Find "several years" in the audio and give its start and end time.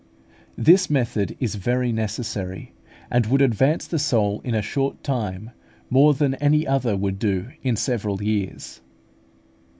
7.75-8.81